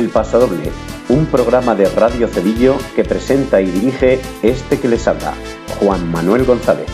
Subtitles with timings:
[0.00, 0.72] El Pasodoble,
[1.10, 5.34] un programa de Radio Cebillo que presenta y dirige este que les habla,
[5.78, 6.86] Juan Manuel González.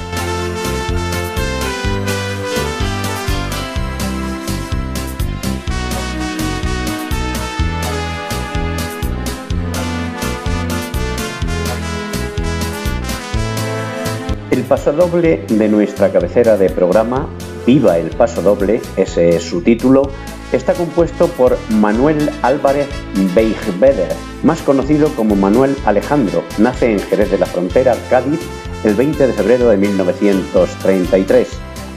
[14.50, 17.28] El pasodoble de nuestra cabecera de programa,
[17.66, 20.08] Viva el Pasodoble, ese es su título,
[20.52, 22.86] está compuesto por Manuel Álvarez
[23.34, 26.44] Beigbeder, más conocido como Manuel Alejandro.
[26.58, 28.38] Nace en Jerez de la Frontera, Cádiz,
[28.84, 31.48] el 20 de febrero de 1933.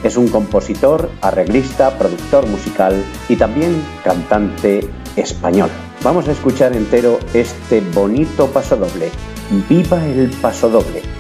[0.04, 5.70] Es un compositor, arreglista, productor musical y también cantante español.
[6.04, 9.12] Vamos a escuchar entero este bonito pasodoble.
[9.70, 11.19] ¡Viva el pasodoble!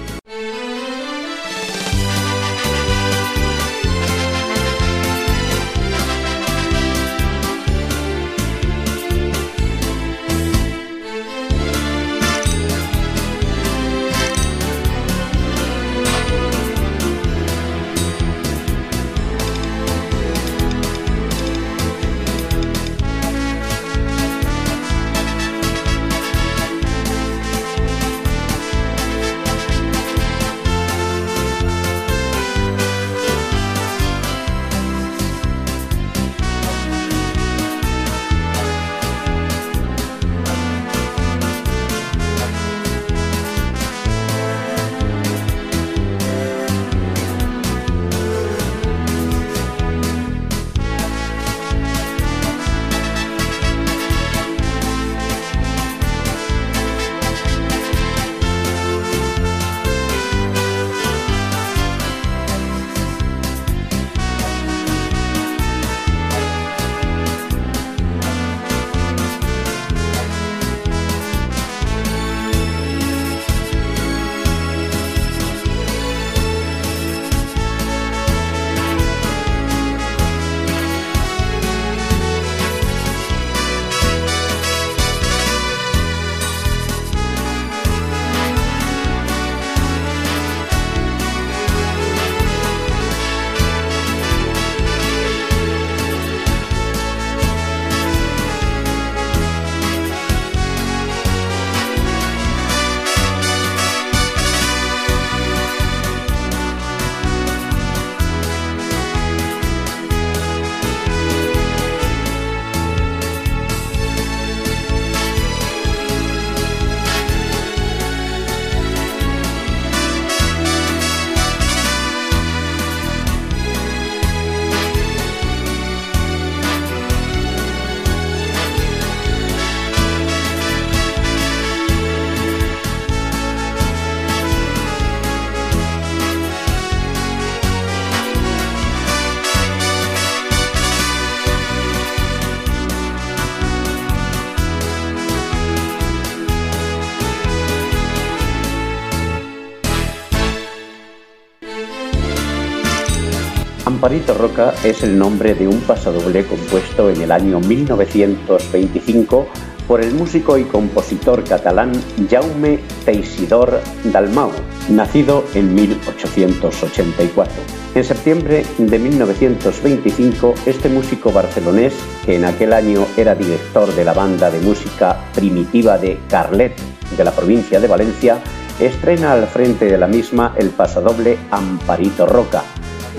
[154.00, 159.46] Amparito Roca es el nombre de un pasodoble compuesto en el año 1925
[159.90, 161.92] por el músico y compositor catalán
[162.32, 164.52] Jaume Teixidor Dalmau,
[164.88, 167.54] nacido en 1884.
[167.94, 171.94] En septiembre de 1925, este músico barcelonés,
[172.26, 176.74] que en aquel año era director de la banda de música primitiva de Carlet
[177.18, 178.38] de la provincia de Valencia,
[178.80, 182.64] estrena al frente de la misma el pasodoble Amparito Roca,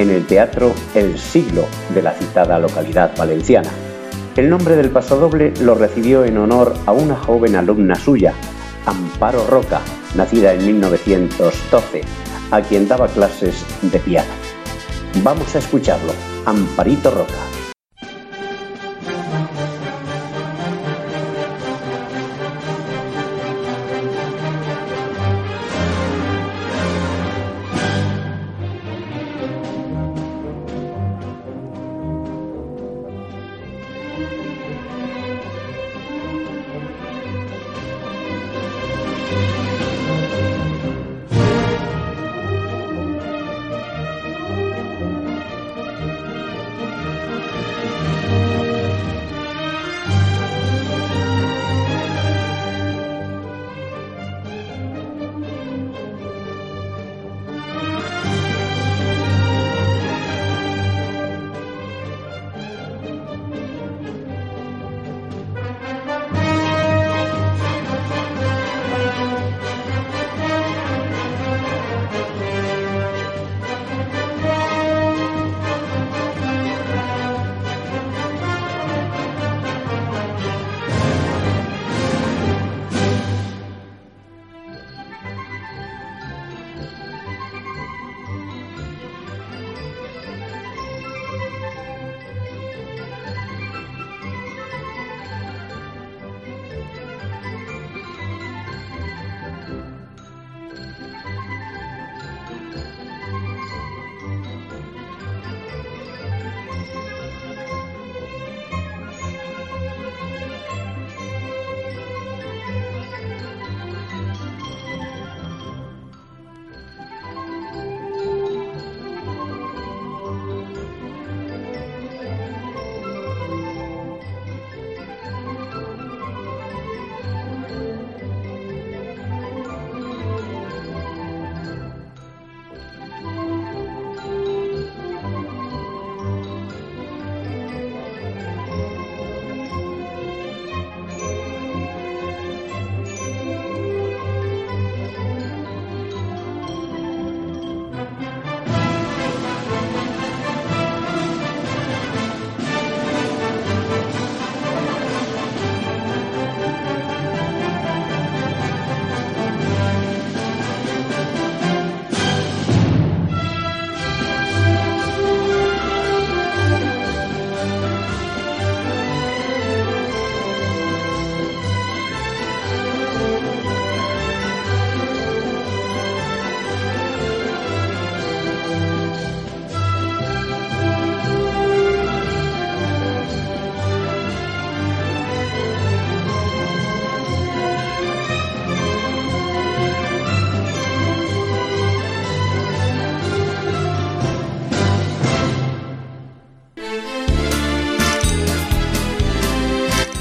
[0.01, 3.69] en el Teatro El Siglo de la citada localidad valenciana.
[4.37, 8.33] El nombre del pasodoble lo recibió en honor a una joven alumna suya,
[8.87, 9.81] Amparo Roca,
[10.15, 12.01] nacida en 1912,
[12.51, 14.31] a quien daba clases de piano.
[15.23, 16.13] Vamos a escucharlo,
[16.47, 17.60] Amparito Roca.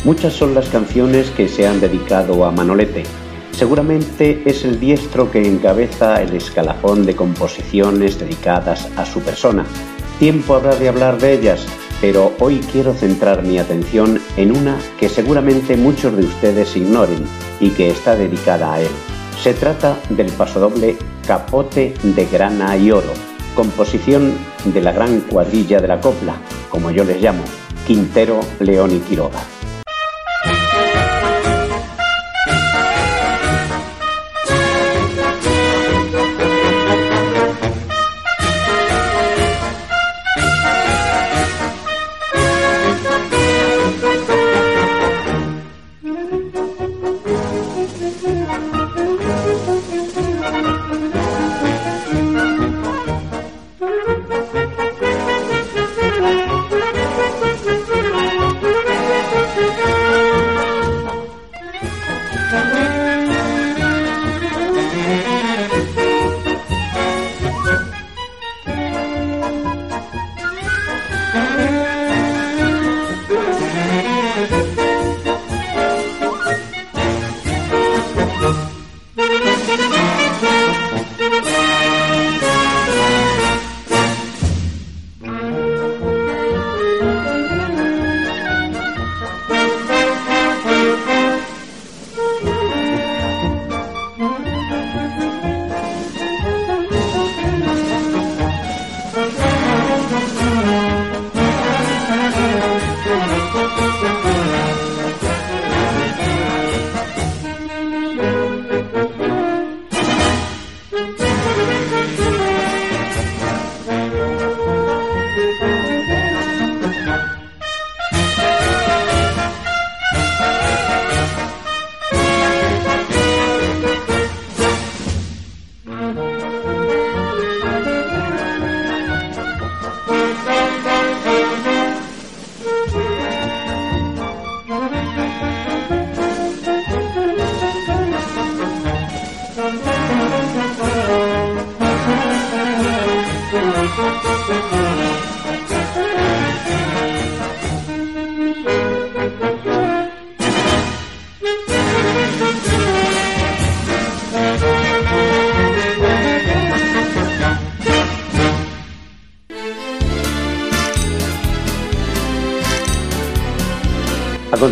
[0.10, 3.04] Muchas son las canciones que se han dedicado a Manolete.
[3.52, 9.68] Seguramente es el diestro que encabeza el escalafón de composiciones dedicadas a su persona.
[10.18, 11.64] Tiempo habrá de hablar de ellas,
[12.02, 17.24] pero hoy quiero centrar mi atención en una que seguramente muchos de ustedes ignoren
[17.60, 18.92] y que está dedicada a él.
[19.40, 20.98] Se trata del pasodoble
[21.28, 23.14] Capote de Grana y Oro,
[23.54, 24.34] composición
[24.66, 26.34] de la gran cuadrilla de la copla,
[26.70, 27.44] como yo les llamo,
[27.86, 29.59] Quintero, León y Quiroga.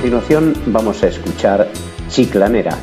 [0.07, 1.67] Continuación vamos a escuchar
[2.07, 2.77] Chiclanera.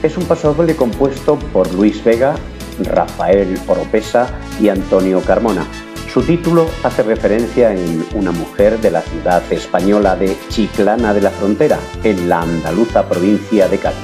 [0.00, 2.36] Es un pasodoble compuesto por Luis Vega,
[2.84, 4.28] Rafael Oropesa
[4.60, 5.66] y Antonio Carmona.
[6.14, 11.30] Su título hace referencia en una mujer de la ciudad española de Chiclana de la
[11.30, 13.98] Frontera, en la andaluza provincia de Cádiz.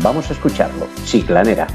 [0.00, 1.66] Vamos a escucharlo, Chiclanera.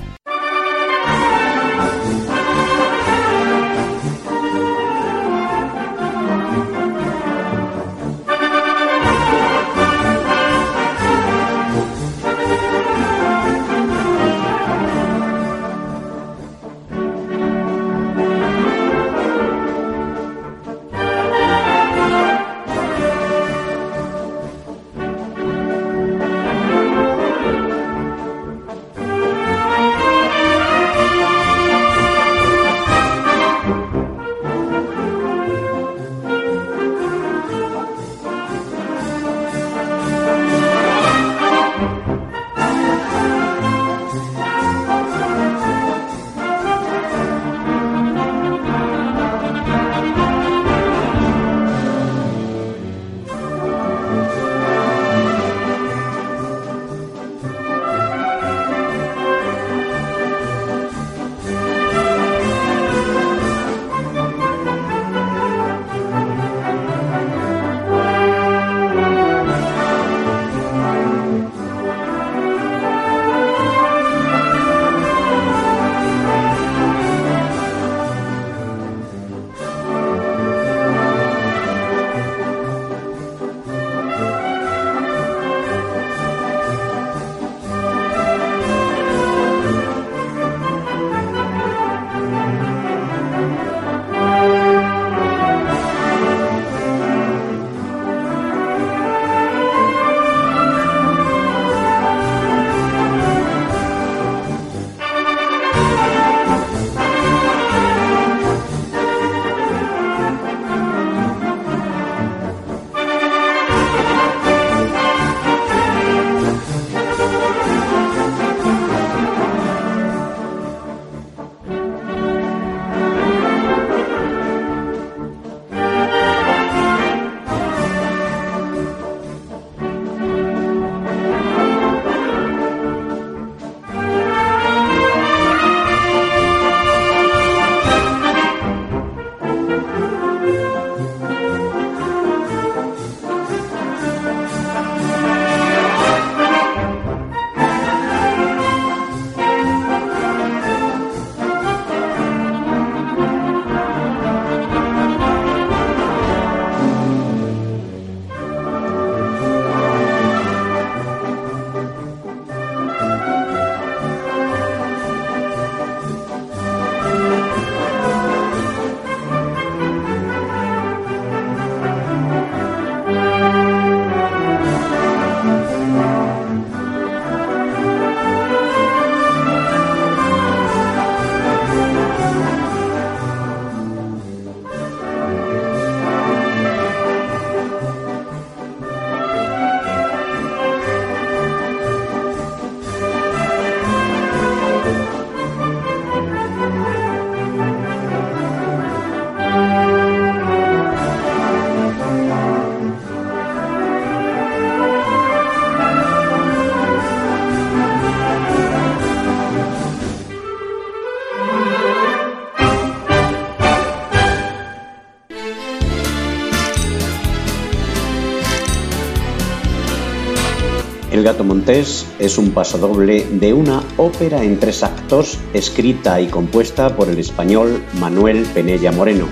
[221.12, 226.96] El Gato Montés es un pasodoble de una ópera en tres actos escrita y compuesta
[226.96, 229.27] por el español Manuel Penella Moreno.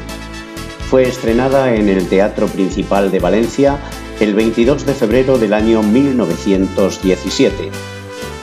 [0.89, 3.79] Fue estrenada en el Teatro Principal de Valencia
[4.19, 7.69] el 22 de febrero del año 1917.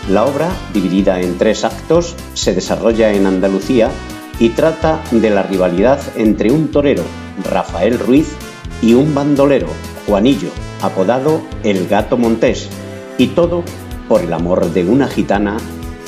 [0.08, 3.90] La obra, dividida en tres actos, se desarrolla en Andalucía
[4.40, 7.02] y trata de la rivalidad entre un torero,
[7.44, 8.28] Rafael Ruiz,
[8.80, 9.68] y un bandolero,
[10.06, 10.48] Juanillo,
[10.80, 12.70] apodado El Gato Montés,
[13.18, 13.62] y todo
[14.08, 15.56] por el amor de una gitana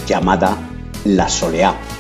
[0.07, 0.57] llamada
[1.05, 1.98] La Soleá.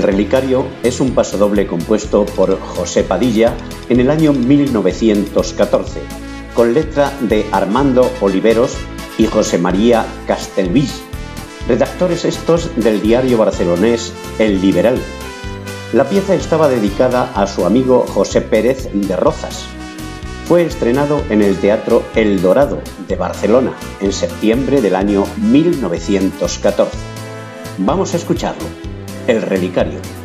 [0.00, 3.52] El relicario es un pasodoble compuesto por José Padilla
[3.90, 6.00] en el año 1914,
[6.54, 8.78] con letra de Armando Oliveros
[9.18, 11.02] y José María Castelvis,
[11.68, 14.98] redactores estos del diario barcelonés El Liberal.
[15.92, 19.66] La pieza estaba dedicada a su amigo José Pérez de Rozas.
[20.46, 26.96] Fue estrenado en el Teatro El Dorado de Barcelona en septiembre del año 1914.
[27.76, 28.89] Vamos a escucharlo.
[29.30, 30.19] El relicario.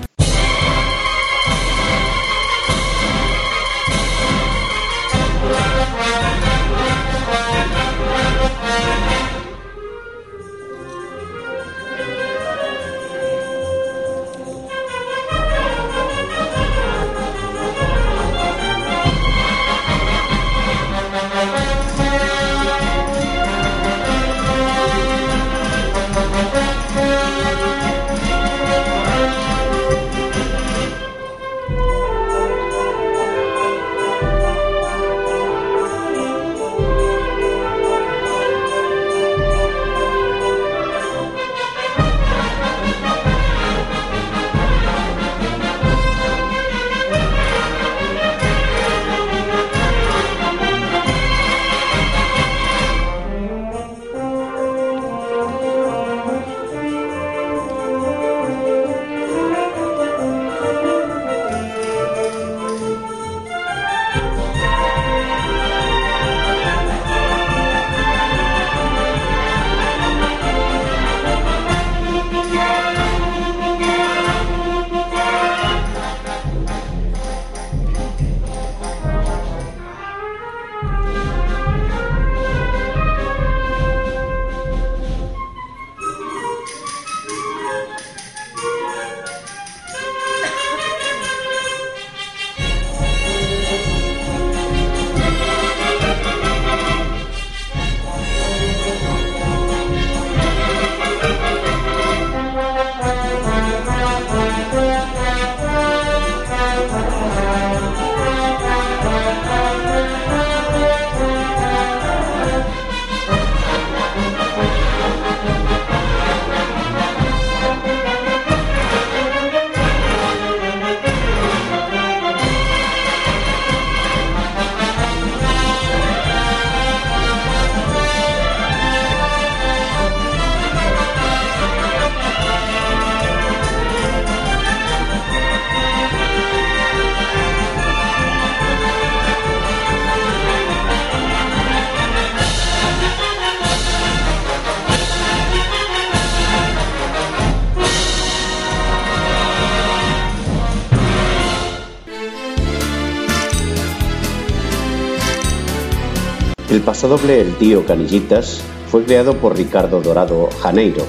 [156.96, 161.04] Pasodoble El Tío Canillitas fue creado por Ricardo Dorado Janeiro.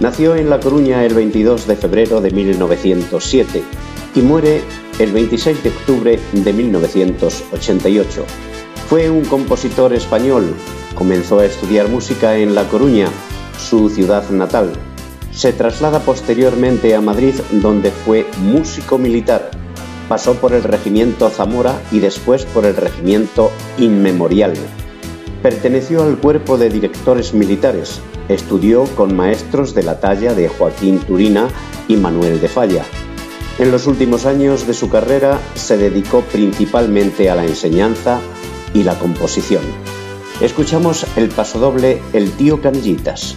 [0.00, 3.62] Nació en La Coruña el 22 de febrero de 1907
[4.16, 4.60] y muere
[4.98, 8.24] el 26 de octubre de 1988.
[8.88, 10.52] Fue un compositor español.
[10.96, 13.06] Comenzó a estudiar música en La Coruña,
[13.56, 14.72] su ciudad natal.
[15.30, 19.52] Se traslada posteriormente a Madrid donde fue músico militar.
[20.08, 24.54] Pasó por el regimiento Zamora y después por el regimiento Inmemorial.
[25.44, 28.00] Perteneció al cuerpo de directores militares.
[28.30, 31.50] Estudió con maestros de la talla de Joaquín Turina
[31.86, 32.82] y Manuel de Falla.
[33.58, 38.20] En los últimos años de su carrera se dedicó principalmente a la enseñanza
[38.72, 39.64] y la composición.
[40.40, 43.36] Escuchamos el pasodoble El tío Canillitas.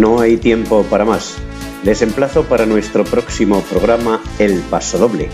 [0.00, 1.34] No hay tiempo para más.
[1.84, 5.28] Les emplazo para nuestro próximo programa El Paso Doble,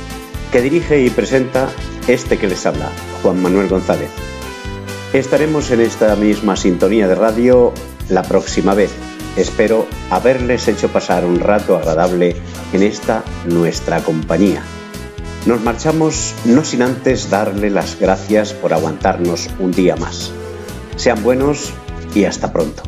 [0.50, 1.68] que dirige y presenta
[2.08, 2.90] este que les habla,
[3.22, 4.10] Juan Manuel González.
[5.12, 7.72] Estaremos en esta misma sintonía de radio
[8.08, 8.90] la próxima vez.
[9.36, 12.34] Espero haberles hecho pasar un rato agradable
[12.72, 14.64] en esta nuestra compañía.
[15.46, 20.32] Nos marchamos no sin antes darle las gracias por aguantarnos un día más.
[20.96, 21.70] Sean buenos
[22.16, 22.82] y hasta pronto.